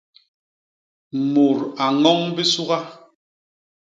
[1.31, 2.77] Mut a ñoñ bisuga.